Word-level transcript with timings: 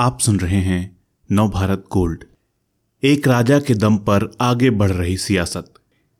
आप 0.00 0.18
सुन 0.20 0.40
रहे 0.40 0.56
हैं 0.56 0.96
नवभारत 1.32 1.84
गोल्ड। 1.92 2.24
एक 3.04 3.28
राजा 3.28 3.58
के 3.58 3.74
दम 3.74 3.96
पर 3.96 4.36
आगे 4.40 4.70
बढ़ 4.70 4.90
रही 4.90 5.16
सियासत। 5.16 5.74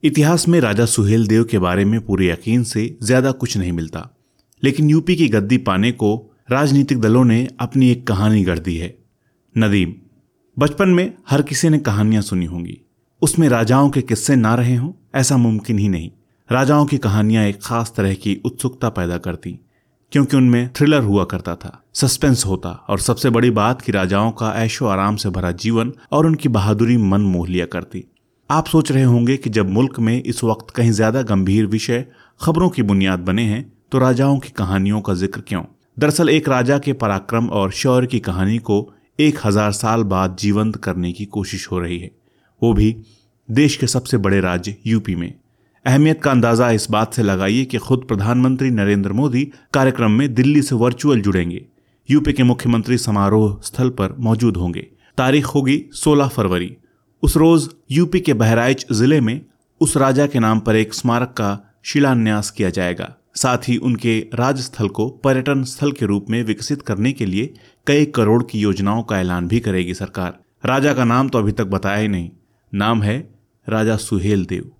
इतिहास 0.04 0.48
में 0.48 0.60
राजा 0.60 0.86
सुहेल 0.86 1.26
देव 1.26 1.44
के 1.44 1.58
बारे 1.58 1.84
में 1.84 2.00
पूरे 2.00 2.30
यकीन 2.30 2.64
से 2.64 2.98
ज़्यादा 3.02 3.32
कुछ 3.32 3.56
नहीं 3.56 3.72
मिलता। 3.72 4.16
लेकिन 4.64 4.90
यूपी 4.90 5.16
की 5.16 5.28
गद्दी 5.28 5.58
पाने 5.58 5.92
को 5.92 6.36
राजनीतिक 6.50 7.00
दलों 7.00 7.24
ने 7.24 7.48
अपनी 7.60 7.90
एक 7.90 8.06
कहानी 8.06 8.44
गढ़ 8.44 8.58
दी 8.58 8.76
है। 8.76 8.98
नदीम, 9.58 9.94
बचपन 10.58 10.88
में 10.88 11.12
हर 11.30 11.42
किसी 11.42 11.68
ने 11.68 11.78
कहानियाँ 11.78 12.22
सुनी 12.22 12.46
होंगी। 12.46 12.80
उसमें 13.22 13.48
राजाओं 13.48 13.90
के 13.90 14.02
किस्से 14.02 14.36
ना 14.36 14.54
रहे 14.54 14.76
हों, 14.76 14.92
ऐसा 15.14 15.36
मुमकिन 15.36 15.78
ही 15.78 15.88
नहीं। 15.88 16.10
राजाओं 16.52 16.86
की 16.86 16.98
कहानियाँ 16.98 17.44
एक 17.44 17.62
खास 17.62 17.92
तरह 17.96 18.14
की 18.14 18.40
उत्सुकता 18.44 18.88
पैदा 18.88 19.18
करती। 19.18 19.58
क्योंकि 20.12 20.36
उनमें 20.36 20.70
थ्रिलर 20.72 21.02
हुआ 21.02 21.24
करता 21.24 21.54
था। 21.56 21.72
सस्पेंस 21.94 22.44
होता 22.46 22.70
और 22.88 23.00
सबसे 23.00 23.30
बड़ी 23.30 23.50
बात 23.52 23.82
कि 23.82 23.92
राजाओं 23.92 24.30
का 24.32 24.52
ऐशो 24.54 24.86
आराम 24.86 25.16
से 25.16 25.30
भरा 25.30 25.50
जीवन 25.58 25.92
और 26.12 26.26
उनकी 26.26 26.48
बहादुरी 26.50 26.96
मन 26.98 27.20
मोह 27.22 27.48
लिया 27.48 27.66
करती। 27.66 28.04
आप 28.50 28.66
सोच 28.66 28.92
रहे 28.92 29.02
होंगे 29.04 29.36
कि 29.36 29.50
जब 29.50 29.70
मुल्क 29.70 29.98
में 30.00 30.22
इस 30.22 30.42
वक्त 30.44 30.70
कहीं 30.70 30.90
ज़्यादा 30.92 31.22
गंभीर 31.24 31.66
विषय 31.66 32.04
खबरों 32.40 32.68
की 32.68 32.82
बुनियाद 32.84 33.20
बने 33.20 33.42
हैं 33.44 33.62
तो 33.92 33.98
राजाओं 33.98 34.38
की 34.38 34.48
कहानियों 34.48 35.00
का 35.00 35.14
ज़िक्र 35.14 35.40
क्यों? 35.40 35.62
दरअसल 35.96 36.28
एक 36.28 36.48
राजा 36.48 36.78
के 36.78 36.92
पराक्रम 36.94 37.48
और 37.50 37.70
शौर्य 37.72 38.06
की 38.06 38.18
कहानी 38.20 38.58
को 38.60 38.86
एक 39.18 39.38
हज़ार 39.44 39.72
साल 39.72 40.02
बाद 40.04 40.36
जीवंत 40.40 40.76
करने 40.76 41.12
की 41.12 41.24
कोशिश 41.26 41.66
हो 41.70 41.78
रही 41.78 41.98
है। 41.98 42.10
वो 42.62 42.72
भी 42.72 42.94
देश 43.48 43.76
के 43.76 43.86
सबसे 43.86 44.16
बड़े 44.18 44.40
राज्य 44.40 44.76
यूपी 44.86 45.14
में। 45.16 45.32
अहमियत 45.84 46.22
का 46.22 46.30
अंदाज़ा 46.30 46.70
इस 46.70 46.86
बात 46.90 47.14
से 47.14 47.22
लगाइए 47.22 47.64
कि 47.64 47.78
खुद 47.78 48.04
प्रधानमंत्री 48.08 48.70
नरेंद्र 48.70 49.12
मोदी 49.12 49.44
कार्यक्रम 49.74 50.10
में 50.10 50.34
दिल्ली 50.34 50.62
से 50.62 50.74
वर्चुअल 50.74 51.20
जुड़ेंगे। 51.20 51.64
यूपी 52.08 52.32
के 52.32 52.42
मुख्यमंत्री 52.42 52.98
समारोह 52.98 53.60
स्थल 53.62 53.88
पर 53.90 54.14
मौजूद 54.18 54.56
होंगे। 54.56 54.86
तारीख 55.18 55.46
होगी 55.46 55.84
16 55.94 56.28
फरवरी। 56.28 56.76
उस 57.22 57.36
रोज 57.36 57.68
यूपी 57.90 58.20
के 58.20 58.34
बहराइच 58.34 58.84
ज़िले 58.92 59.20
में 59.20 59.40
उस 59.80 59.96
राजा 59.96 60.26
के 60.26 60.38
नाम 60.38 60.60
पर 60.60 60.76
एक 60.76 60.94
स्मारक 60.94 61.28
का 61.28 61.78
शिलान्यास 61.84 62.50
किया 62.50 62.70
जाएगा। 62.70 63.14
साथ 63.34 63.68
ही 63.68 63.76
उनके 63.76 64.18
राजस्थल 64.34 64.88
को 64.88 65.08
पर्यटन 65.24 65.62
स्थल 65.64 65.92
के 65.92 66.06
रूप 66.06 66.26
में 66.30 66.42
विकसित 66.44 66.82
करने 66.82 67.12
के 67.12 67.26
लिए 67.26 67.54
कई 67.86 68.04
करोड़ 68.04 68.42
की 68.42 68.60
योजनाओं 68.60 69.02
का 69.02 69.20
ऐलान 69.20 69.48
भी 69.48 69.60
करेगी 69.60 69.94
सरकार। 69.94 70.38
राजा 70.64 70.92
का 70.94 71.04
नाम 71.04 71.28
तो 71.28 71.38
अभी 71.38 71.52
तक 71.52 71.64
बताया 71.64 71.96
ही 71.96 72.08
नहीं। 72.08 72.30
नाम 72.74 73.02
है 73.02 73.18
राजा 73.68 73.96
सुहेल 73.96 74.44
देव। 74.44 74.70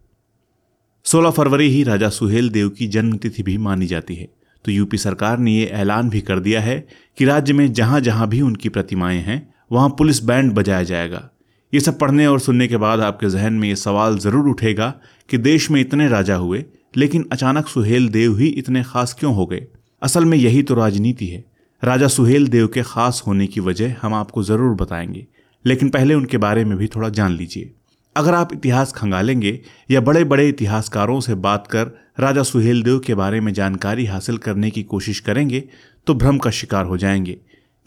16 1.07 1.31
फरवरी 1.31 1.69
ही 1.69 1.83
राजा 1.83 2.09
सुहेल 2.09 2.49
देव 2.51 2.69
की 2.69 2.87
जन्मतिथि 2.87 3.43
भी 3.43 3.59
मानी 3.59 3.87
जाती 3.87 4.15
है। 4.15 4.29
तो 4.65 4.73
यूपी 4.73 4.99
सरकार 4.99 5.39
ने 5.39 5.53
ये 5.53 5.65
ऐलान 5.67 6.11
भी 6.11 6.21
कर 6.21 6.41
दिया 6.41 6.61
है 6.61 6.87
कि 7.19 7.25
राज्य 7.25 7.53
में 7.53 7.73
जहाँ 7.73 8.01
जहाँ 8.01 8.29
भी 8.29 8.41
उनकी 8.41 8.69
प्रतिमाएँ 8.69 9.21
हैं, 9.21 9.55
वहाँ 9.73 9.89
पुलिस 9.89 10.23
बैंड 10.25 10.53
बजाया 10.53 10.83
जाएगा। 10.83 11.31
ये 11.73 11.81
सब 11.81 11.99
पढ़ने 11.99 12.27
और 12.27 12.41
सुनने 12.41 12.69
के 12.69 12.77
बाद 12.77 13.01
आपके 13.01 13.31
जहन 13.31 13.53
में 13.53 13.69
ये 13.69 13.77
सवाल 13.77 14.19
ज़रूर 14.19 14.49
उठेगा 14.49 14.95
कि 15.31 15.39
देश 15.39 15.71
में 15.71 15.81
इतने 15.81 16.09
राजा 16.09 16.37
हुए, 16.37 16.65
लेकिन 16.97 17.29
अचानक 17.33 17.69
सुहेल 17.69 18.09
देव 18.09 18.39
ही 18.39 18.47
इतने 18.47 18.83
खास 18.83 19.17
क्यों 19.19 19.35
हो 19.35 19.47
गए? 19.47 19.67
असल 20.03 20.25
में 20.25 20.39
यही 20.39 20.63
तो 20.63 20.75
राजनीति 20.75 21.27
है। 21.27 21.45
राजा 21.85 22.09
सुहेल 22.09 22.49
देव 22.49 22.67
के 22.67 22.83
खास 22.83 23.23
होने 23.27 23.47
की 23.47 23.61
वजह 23.61 23.97
हम 24.03 24.15
आपको 24.15 24.43
ज़रूर 24.43 24.75
बताएँगे, 24.75 25.27
लेकिन 25.65 25.89
पहले 25.89 26.15
उनके 26.15 26.39
बारे 26.39 26.65
में 26.65 26.79
भी 26.79 26.87
थोड़ा 26.87 27.09
जान 27.09 27.33
लीजिए। 27.33 27.75
अगर 28.17 28.35
आप 28.35 28.53
इतिहास 28.53 28.93
खंगालेंगे 28.93 29.61
या 29.91 30.01
बड़े 30.01 30.25
बड़े 30.25 30.49
इतिहासकारों 30.49 31.21
से 31.21 31.35
बात 31.35 31.67
कर 31.67 31.91
राजा 32.21 32.43
सुहेल 32.43 32.83
देव 32.83 32.99
के 32.99 33.15
बारे 33.15 33.41
में 33.41 33.53
जानकारी 33.53 34.05
हासिल 34.07 34.39
करने 34.39 34.71
की 34.71 34.83
कोशिश 34.83 35.21
करेंगे 35.21 35.63
तो 36.07 36.15
भ्रम 36.15 36.39
का 36.39 36.51
शिकार 36.51 36.85
हो 36.85 36.97
जाएँगे, 36.99 37.37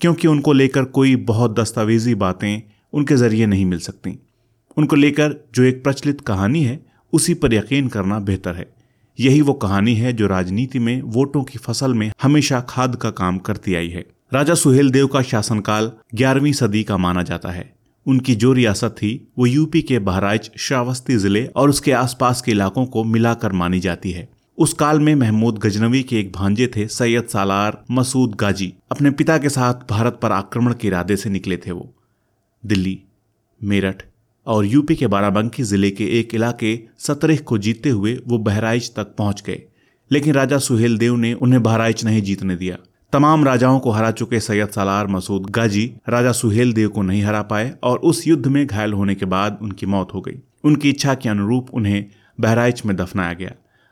क्योंकि 0.01 0.27
उनको 0.27 0.53
लेकर 0.53 0.83
कोई 0.83 1.15
बहुत 1.15 1.59
दस्तावेजी 1.59 2.15
बातें 2.15 2.61
उनके 2.93 3.15
ज़रिए 3.15 3.45
नहीं 3.45 3.65
मिल 3.65 3.79
सकती। 3.79 4.17
उनको 4.77 4.95
लेकर 4.95 5.35
जो 5.55 5.63
एक 5.63 5.83
प्रचलित 5.83 6.21
कहानी 6.21 6.63
है, 6.63 6.79
उसी 7.13 7.33
पर 7.33 7.53
यकीन 7.53 7.87
करना 7.87 8.19
बेहतर 8.19 8.55
है। 8.55 8.67
यही 9.19 9.41
वो 9.41 9.53
कहानी 9.53 9.95
है 9.95 10.13
जो 10.13 10.27
राजनीति 10.27 10.79
में 10.79 11.01
वोटों 11.01 11.43
की 11.43 11.57
फ़सल 11.57 11.93
में 11.93 12.11
हमेशा 12.23 12.59
खाद 12.59 12.95
का 12.95 13.11
काम 13.11 13.37
करती 13.37 13.75
आई 13.75 13.89
है। 13.89 14.05
राजा 14.33 14.53
सुहेल 14.55 14.91
देव 14.91 15.07
का 15.07 15.21
शासनकाल 15.21 15.91
ग्यारहवीं 16.15 16.53
सदी 16.53 16.83
का 16.83 16.97
माना 16.97 17.23
जाता 17.23 17.49
है। 17.49 17.71
उनकी 18.07 18.35
जो 18.35 18.53
रियासत 18.53 18.95
थी, 18.97 19.27
वो 19.37 19.45
यूपी 19.45 19.81
के 19.81 19.99
बहराइच, 19.99 20.51
श्रावस्ती 20.57 21.15
ज़िले 21.15 21.45
और 21.45 21.69
उसके 21.69 21.91
आसपास 21.91 22.41
के 22.41 22.51
इलाकों 22.51 22.85
को 22.85 23.03
मिलाकर 23.03 23.51
मानी 23.51 23.79
जाती 23.79 24.11
है। 24.11 24.29
उस 24.57 24.73
काल 24.73 24.99
में 24.99 25.15
महमूद 25.15 25.57
गजनवी 25.57 26.03
के 26.03 26.19
एक 26.19 26.31
भांजे 26.31 26.67
थे, 26.67 26.87
सैयद 26.87 27.27
सालार 27.27 27.83
मसूद 27.91 28.35
गाजी। 28.35 28.73
अपने 28.91 29.11
पिता 29.11 29.37
के 29.37 29.49
साथ 29.49 29.73
भारत 29.89 30.19
पर 30.21 30.31
आक्रमण 30.31 30.73
के 30.73 30.87
इरादे 30.87 31.15
से 31.17 31.29
निकले 31.29 31.57
थे 31.57 31.71
वो। 31.71 31.93
दिल्ली, 32.65 32.99
मेरठ 33.63 34.03
और 34.47 34.65
यूपी 34.65 34.95
के 34.95 35.07
बाराबंकी 35.07 35.63
ज़िले 35.63 35.91
के 35.91 36.05
एक 36.19 36.35
इलाके 36.35 36.79
सतरेह 36.99 37.37
को 37.37 37.57
जीतते 37.57 37.89
हुए 37.89 38.19
वो 38.27 38.37
बहराइच 38.37 38.91
तक 38.95 39.15
पहुँच 39.17 39.43
गए। 39.47 39.61
लेकिन 40.11 40.33
राजा 40.33 40.57
सुहेल 40.57 40.97
देव 40.97 41.15
ने 41.15 41.33
उन्हें 41.33 41.63
बहराइच 41.63 42.03
नहीं 42.05 42.21
जीतने 42.21 42.55
दिया। 42.55 42.77
तमाम 43.13 43.45
राजाओं 43.45 43.79
को 43.79 43.91
हरा 43.91 44.11
चुके 44.11 44.39
सैयद 44.39 44.69
सालार 44.69 45.07
मसूद 45.07 45.49
गाजी, 45.49 45.93
राजा 46.09 46.31
सुहेल 46.31 46.73
देव 46.73 46.89
को 46.89 47.01
नहीं 47.01 47.23
हरा 47.23 47.41
पाए 47.41 47.73
और 47.83 47.97
उस 47.97 48.27
युद्ध 48.27 48.47
में 48.47 48.67
घायल 48.67 48.93
होने 48.93 49.15
के 49.15 49.25
बाद 49.25 49.59
उनकी 49.61 49.85
मौत 49.85 50.13
हो 50.13 50.21
गई। 50.21 50.41
उनकी 50.63 50.89
इच्छा 50.89 51.13
के 51.13 51.29
अनुरूप 51.29 51.67
उन्हें 51.73 52.05
बहराइच 52.39 52.85
में 52.85 52.95
दफनाया 52.95 53.33
गया। 53.33 53.51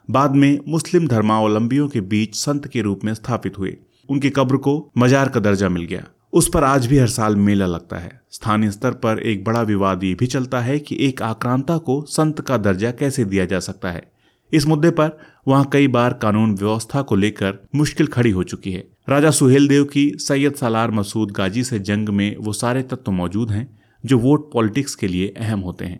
बाद 0.09 0.35
में 0.35 0.59
मुस्लिम 0.67 1.07
धर्मावलंबियों 1.07 1.87
के 1.87 2.01
बीच 2.01 2.35
संत 2.35 2.67
के 2.67 2.81
रूप 2.81 2.99
में 3.03 3.13
स्थापित 3.13 3.59
हुए। 3.59 3.77
उनकी 4.09 4.29
कब्र 4.29 4.57
को 4.57 4.91
मजार 4.97 5.29
का 5.29 5.39
दर्जा 5.39 5.69
मिल 5.69 5.83
गया। 5.83 6.03
उस 6.33 6.49
पर 6.53 6.63
आज 6.63 6.87
भी 6.87 6.97
हर 6.97 7.07
साल 7.07 7.35
मेला 7.35 7.65
लगता 7.65 7.97
है। 7.97 8.21
स्थानीय 8.31 8.71
स्तर 8.71 8.91
पर 8.91 9.19
एक 9.19 9.43
बड़ा 9.43 9.61
विवाद 9.61 10.03
ये 10.03 10.13
भी 10.13 10.27
चलता 10.27 10.59
है 10.59 10.79
कि 10.79 10.97
एक 10.99 11.21
आक्रांता 11.21 11.77
को 11.77 12.05
संत 12.07 12.41
का 12.41 12.57
दर्जा 12.57 12.91
कैसे 12.91 13.25
दिया 13.25 13.45
जा 13.45 13.59
सकता 13.59 13.91
है। 13.91 14.11
इस 14.53 14.67
मुद्दे 14.67 14.89
पर 14.89 15.11
वहाँ 15.47 15.69
कई 15.73 15.87
बार 15.87 16.13
कानून 16.13 16.55
व्यवस्था 16.55 17.01
को 17.01 17.15
लेकर 17.15 17.67
मुश्किल 17.75 18.07
खड़ी 18.07 18.31
हो 18.31 18.43
चुकी 18.43 18.71
है। 18.71 18.90
राजा 19.11 19.31
सुहेल 19.31 19.67
देव 19.67 19.83
की 19.83 20.11
सैयद 20.17 20.53
सालार 20.53 20.91
मसूद 20.91 21.31
गाजी 21.31 21.63
से 21.63 21.79
जंग 21.79 22.09
में 22.09 22.35
वो 22.37 22.53
सारे 22.53 22.83
तत्व 22.83 23.11
मौजूद 23.11 23.51
हैं, 23.51 23.79
जो 24.05 24.17
वोट 24.17 24.51
पॉलिटिक्स 24.53 24.95
के 24.95 25.07
लिए 25.07 25.33
अहम 25.37 25.59
होते 25.59 25.85
हैं। 25.85 25.99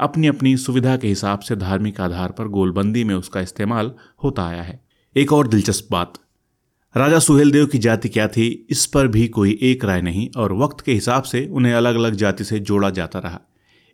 अपनी 0.00 0.26
अपनी 0.26 0.56
सुविधा 0.56 0.96
के 0.96 1.08
हिसाब 1.08 1.38
से 1.38 1.56
धार्मिक 1.56 2.00
आधार 2.00 2.30
पर 2.30 2.48
गोलबंदी 2.48 3.04
में 3.04 3.14
उसका 3.14 3.40
इस्तेमाल 3.40 3.92
होता 4.24 4.46
आया 4.46 4.62
है। 4.62 4.80
एक 5.16 5.32
और 5.32 5.48
दिलचस्प 5.48 5.88
बात, 5.90 6.18
राजा 6.96 7.18
सुहेल 7.18 7.50
देव 7.50 7.66
की 7.66 7.78
जाति 7.78 8.08
क्या 8.08 8.28
थी, 8.28 8.66
इस 8.70 8.86
पर 8.86 9.08
भी 9.08 9.28
कोई 9.28 9.58
एक 9.62 9.84
राय 9.84 10.02
नहीं 10.02 10.28
और 10.36 10.52
वक्त 10.52 10.80
के 10.80 10.92
हिसाब 10.92 11.22
से 11.22 11.46
उन्हें 11.46 11.72
अलग 11.72 11.94
अलग 11.94 12.14
जाति 12.14 12.44
से 12.44 12.58
जोड़ा 12.60 12.90
जाता 12.90 13.18
रहा। 13.18 13.40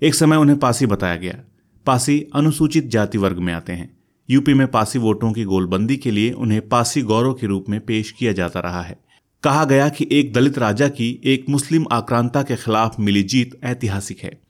एक 0.03 0.15
समय 0.15 0.37
उन्हें 0.37 0.59
पासी 0.59 0.87
बताया 0.87 1.17
गया, 1.17 1.43
पासी 1.87 2.27
अनुसूचित 2.35 2.87
जाति 2.87 3.19
वर्ग 3.19 3.39
में 3.39 3.53
आते 3.55 3.73
हैं। 3.73 3.96
यूपी 4.31 4.55
में 4.55 4.69
पासी 4.69 4.99
वोटों 4.99 5.33
की 5.33 5.45
गोलबंदी 5.45 5.97
के 5.97 6.11
लिए 6.11 6.33
उन्हें 6.33 6.69
पासी 6.69 7.03
गौरव 7.03 7.35
के 7.35 7.47
रूप 7.47 7.65
में 7.69 7.81
पेश 7.81 8.11
किया 8.11 8.33
जाता 8.33 8.61
रहा 8.61 8.83
है। 8.83 8.99
कहा 9.43 9.65
गया 9.65 9.89
कि 9.89 10.09
एक 10.13 10.33
दलित 10.33 10.59
राजा 10.59 10.89
की 10.89 11.21
एक 11.25 11.45
मुस्लिम 11.49 11.87
आक्रांता 11.93 12.43
के 12.43 12.57
खिलाफ 12.57 13.01
मिली 13.01 13.23
जीत 13.23 13.61
ऐतिहासिक 13.65 14.19
है। 14.21 14.41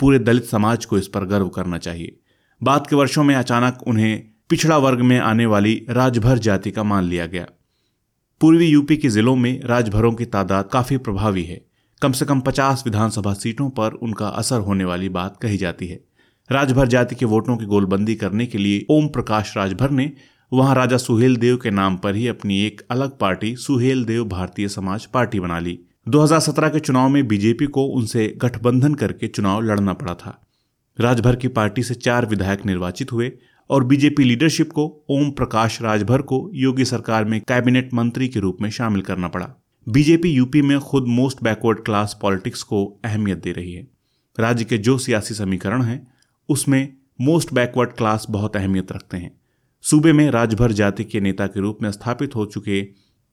पूरे 0.00 0.18
दलित 0.18 0.44
समाज 0.44 0.84
को 0.84 0.98
इस 0.98 1.08
पर 1.08 1.24
गर्व 1.24 1.48
करना 1.48 1.78
चाहिए। 1.78 2.18
बाद 2.62 2.86
के 2.86 2.96
वर्षों 2.96 3.24
में 3.24 3.34
अचानक 3.34 3.78
उन्हें 3.86 4.22
पिछड़ा 4.48 4.78
वर्ग 4.78 5.00
में 5.00 5.18
आने 5.18 5.46
वाली 5.46 5.86
राजभर 5.90 6.38
जाति 6.38 6.70
का 6.70 6.82
मान 6.82 7.04
लिया 7.04 7.26
गया। 7.26 7.46
पूर्वी 8.40 8.66
यूपी 8.66 8.96
के 8.96 9.08
जिलों 9.08 9.36
में 9.36 9.62
राजभरों 9.62 10.12
की 10.12 10.24
तादाद 10.24 10.68
काफ़ी 10.72 10.96
प्रभावी 10.96 11.44
है। 11.44 11.66
कम 12.02 12.12
से 12.12 12.24
कम 12.24 12.40
पचास 12.40 12.82
विधानसभा 12.86 13.32
सीटों 13.34 13.70
पर 13.70 13.92
उनका 13.92 14.28
असर 14.28 14.60
होने 14.60 14.84
वाली 14.84 15.08
बात 15.08 15.36
कही 15.42 15.56
जाती 15.56 15.86
है। 15.86 16.04
राजभर 16.50 16.88
जाति 16.88 17.14
के 17.14 17.24
वोटों 17.24 17.56
की 17.56 17.64
गोलबंदी 17.64 18.14
करने 18.14 18.46
के 18.46 18.58
लिए 18.58 18.86
ओम 18.90 19.08
प्रकाश 19.08 19.56
राजभर 19.56 19.90
ने 19.90 20.12
वहाँ 20.52 20.74
राजा 20.74 20.96
सुहेल 20.96 21.36
देव 21.36 21.56
के 21.56 21.70
नाम 21.70 21.96
पर 21.96 22.14
ही 22.14 22.28
अपनी 22.28 22.60
एक 22.60 22.80
अलग 22.90 23.18
पार्टी 23.18 23.56
सुहेल 23.56 24.04
देव 24.04 24.24
भारतीय 24.24 24.68
समाज 24.68 25.06
पार्टी 25.06 25.40
बना 25.40 25.58
ली। 25.58 25.78
2017 26.08 26.68
के 26.68 26.80
चुनाव 26.80 27.08
में 27.08 27.28
बीजेपी 27.28 27.66
को 27.66 27.84
उनसे 27.84 28.34
गठबंधन 28.36 28.94
करके 28.94 29.26
चुनाव 29.26 29.60
लड़ना 29.60 29.92
पड़ा 29.92 30.14
था। 30.14 30.46
राजभर 31.00 31.36
की 31.36 31.48
पार्टी 31.48 31.82
से 31.82 31.94
चार 31.94 32.26
विधायक 32.26 32.66
निर्वाचित 32.66 33.12
हुए 33.12 33.32
और 33.70 33.84
बीजेपी 33.84 34.24
लीडरशिप 34.24 34.72
को 34.72 35.04
ओम 35.10 35.30
प्रकाश 35.30 35.82
राजभर 35.82 36.22
को 36.22 36.50
योगी 36.54 36.84
सरकार 36.84 37.24
में 37.24 37.40
कैबिनेट 37.40 37.94
मंत्री 37.94 38.28
के 38.28 38.40
रूप 38.40 38.58
में 38.60 38.70
शामिल 38.70 39.02
करना 39.02 39.28
पड़ा। 39.28 39.54
बीजेपी 39.88 40.30
यूपी 40.30 40.62
में 40.62 40.80
खुद 40.80 41.04
मोस्ट 41.08 41.38
बैकवर्ड 41.42 41.84
क्लास 41.84 42.18
पॉलिटिक्स 42.22 42.62
को 42.62 43.00
अहमियत 43.04 43.38
दे 43.38 43.52
रही 43.52 43.72
है। 43.72 43.86
राज्य 44.40 44.64
के 44.64 44.78
जो 44.78 44.98
सियासी 44.98 45.34
समीकरण 45.34 45.82
हैं 45.82 46.11
उसमें 46.48 46.92
मोस्ट 47.20 47.52
बैकवर्ड 47.54 47.90
क्लास 47.90 48.26
बहुत 48.30 48.56
अहमियत 48.56 48.92
रखते 48.92 49.16
हैं। 49.16 49.40
सूबे 49.82 50.12
में 50.12 50.30
राजभर 50.30 50.72
जाति 50.72 51.04
के 51.04 51.20
नेता 51.20 51.46
के 51.46 51.60
रूप 51.60 51.78
में 51.82 51.92
स्थापित 51.92 52.36
हो 52.36 52.46
चुके 52.46 52.88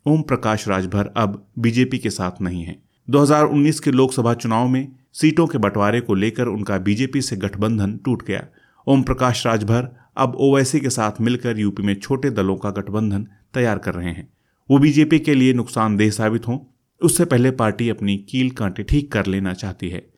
ओम 0.08 0.22
प्रकाश 0.22 0.68
राजभर 0.68 1.14
अब 1.18 1.52
बीजेपी 1.60 1.98
के 1.98 2.10
साथ 2.10 2.32
नहीं 2.42 2.64
है। 2.64 2.84
2019 3.10 3.80
के 3.80 3.92
लोकसभा 3.92 4.34
चुनाव 4.34 4.68
में 4.68 4.96
सीटों 5.14 5.48
के 5.48 5.58
बंटवारे 5.58 6.02
को 6.02 6.14
लेकर 6.14 6.48
उनका 6.48 6.78
बीजेपी 6.78 7.22
से 7.22 7.36
गठबंधन 7.36 7.98
टूट 7.98 8.26
गया। 8.26 8.48
ओम 8.88 9.04
प्रकाश 9.04 9.46
राजभर 9.46 9.90
अब 10.18 10.36
ओवैसी 10.36 10.80
के 10.80 10.90
साथ 10.90 11.12
मिलकर 11.22 11.60
यूपी 11.60 11.84
में 11.84 11.96
छोटे 11.96 12.30
दलों 12.30 12.58
का 12.58 12.70
गठबंधन 12.70 13.28
तैयार 13.54 13.78
कर 13.78 13.94
रहे 13.94 14.10
हैं। 14.10 14.34
वो 14.72 14.78
बीजेपी 14.78 15.20
के 15.20 15.34
लिए 15.34 15.54
नुकसानदेह 15.54 16.12
साबित 16.12 16.48
हों, 16.48 16.60
उससे 17.02 17.26
पहले 17.26 17.52
पार्टी 17.52 17.90
अपनी 17.90 18.18
कील 18.18 18.50
कांटे 18.50 18.84
ठीक 18.84 19.12
कर 19.12 19.26
लेना 19.26 19.54
चाहती 19.54 19.90
है। 19.90 20.09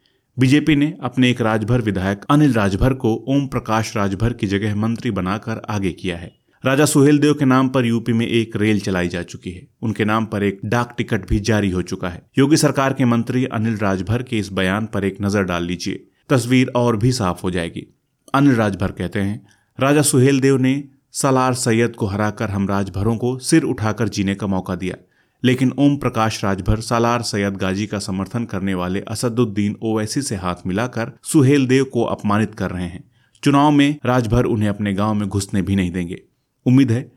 बीजेपी 0.41 0.75
ने 0.75 0.93
अपने 1.03 1.29
एक 1.29 1.41
राजभर 1.41 1.81
विधायक 1.81 2.21
अनिल 2.29 2.53
राजभर 2.53 2.93
को 2.93 3.13
ओम 3.27 3.45
प्रकाश 3.47 3.95
राजभर 3.97 4.33
की 4.33 4.47
जगह 4.47 4.75
मंत्री 4.75 5.11
बनाकर 5.11 5.61
आगे 5.69 5.91
किया 5.91 6.17
है। 6.17 6.31
राजा 6.65 6.85
सुहेल 6.85 7.19
देव 7.19 7.33
के 7.33 7.45
नाम 7.45 7.69
पर 7.69 7.85
यूपी 7.85 8.13
में 8.13 8.25
एक 8.27 8.55
रेल 8.55 8.79
चलाई 8.79 9.07
जा 9.07 9.21
चुकी 9.23 9.51
है। 9.51 9.67
उनके 9.81 10.05
नाम 10.05 10.25
पर 10.25 10.43
एक 10.43 10.59
डाक 10.65 10.95
टिकट 10.97 11.27
भी 11.29 11.39
जारी 11.39 11.69
हो 11.69 11.81
चुका 11.81 12.09
है। 12.09 12.21
योगी 12.37 12.57
सरकार 12.57 12.93
के 12.93 13.05
मंत्री 13.05 13.45
अनिल 13.45 13.77
राजभर 13.77 14.23
के 14.23 14.39
इस 14.39 14.51
बयान 14.51 14.85
पर 14.85 15.03
एक 15.03 15.17
नज़र 15.21 15.43
डाल 15.43 15.63
लीजिए। 15.63 16.03
तस्वीर 16.29 16.71
और 16.75 16.97
भी 16.97 17.11
साफ़ 17.11 17.41
हो 17.43 17.51
जाएगी। 17.51 17.87
अनिल 18.33 18.55
राजभर 18.55 18.91
कहते 18.91 19.19
हैं, 19.19 19.47
राजा 19.79 20.01
सुहेल 20.01 20.39
देव 20.39 20.57
ने 20.57 20.83
सलार 21.11 21.53
सैयद 21.53 21.95
को 21.95 22.05
हराकर 22.05 22.49
हम 22.49 22.67
राजभरों 22.67 23.17
को 23.17 23.37
सिर 23.39 23.63
उठाकर 23.63 24.07
जीने 24.07 24.35
का 24.35 24.47
मौका 24.47 24.75
दिया। 24.75 24.95
लेकिन 25.43 25.71
ओम 25.79 25.95
प्रकाश 25.97 26.43
राजभर 26.43 26.79
सालार 26.79 27.21
सैयद 27.21 27.57
गाजी 27.57 27.87
का 27.87 27.99
समर्थन 27.99 28.45
करने 28.45 28.73
वाले 28.73 29.01
असदुद्दीन 29.01 29.75
ओवैसी 29.81 30.21
से 30.21 30.35
हाथ 30.35 30.55
मिलाकर 30.67 31.11
सुहेल 31.23 31.67
देव 31.67 31.83
को 31.83 32.03
अपमानित 32.03 32.55
कर 32.55 32.71
रहे 32.71 32.87
हैं। 32.87 33.03
चुनाव 33.43 33.71
में 33.71 33.95
राजभर 34.05 34.45
उन्हें 34.45 34.69
अपने 34.69 34.93
गाँव 34.93 35.13
में 35.13 35.27
घुसने 35.29 35.61
भी 35.61 35.75
नहीं 35.75 35.91
देंगे। 35.91 36.21
उम्मीद 36.65 36.91
है 36.91 37.11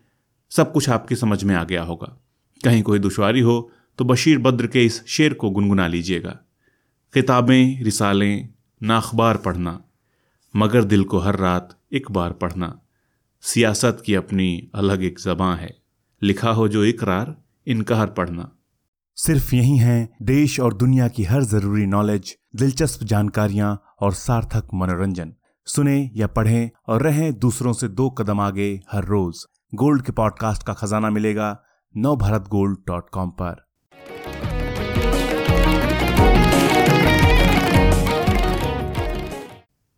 सब 0.52 0.72
कुछ 0.72 0.88
आपकी 0.88 1.16
समझ 1.16 1.42
में 1.44 1.54
आ 1.54 1.64
गया 1.64 1.82
होगा। 1.82 2.16
कहीं 2.64 2.82
कोई 2.82 2.98
दुश्वारी 2.98 3.40
हो 3.40 3.70
तो 3.98 4.04
बशीर 4.04 4.38
बद्र 4.38 4.66
के 4.66 4.84
इस 4.84 5.04
शेर 5.06 5.34
को 5.34 5.50
गुनगुना 5.50 5.86
लीजिएगा। 5.86 6.38
किताबें, 7.14 7.82
रिसालें, 7.84 8.48
ना 8.82 8.96
अखबार 8.96 9.36
पढ़ना, 9.36 9.80
मगर 10.54 10.84
दिल 10.84 11.04
को 11.04 11.18
हर 11.18 11.36
रात 11.36 11.78
एक 11.92 12.10
बार 12.10 12.32
पढ़ना। 12.32 12.80
सियासत 13.42 14.02
की 14.06 14.14
अपनी 14.14 14.68
अलग 14.74 15.02
एक 15.04 15.18
जबां 15.18 15.56
है। 15.58 15.74
लिखा 16.22 16.50
हो 16.50 16.68
जो 16.68 16.84
इकरार 16.84 17.36
इनकार 17.66 18.06
पढ़ना। 18.06 18.50
सिर्फ़ 19.16 19.54
यही 19.54 19.76
है 19.78 20.16
देश 20.22 20.60
और 20.60 20.74
दुनिया 20.74 21.08
की 21.08 21.24
हर 21.24 21.42
ज़रूरी 21.42 21.86
नॉलेज 21.86 22.36
दिलचस्प 22.56 23.04
जानकारियाँ 23.04 23.82
और 24.00 24.12
सार्थक 24.12 24.68
मनोरंजन। 24.74 25.34
सुने 25.66 26.10
या 26.16 26.26
पढ़ें 26.26 26.70
और 26.88 27.02
रहें 27.02 27.38
दूसरों 27.38 27.72
से 27.72 27.88
दो 27.88 28.10
कदम 28.10 28.40
आगे 28.40 28.80
हर 28.92 29.04
रोज। 29.04 29.44
गोल्ड 29.74 30.02
के 30.02 30.12
पॉडकास्ट 30.12 30.62
का 30.62 30.72
खजाना 30.72 31.10
मिलेगा 31.10 31.60
नव 31.96 32.16
भारत 32.16 32.44
गोल्ड 32.48 32.78
डॉट 32.86 33.10
कॉम 33.10 33.30
पर। 33.30 33.73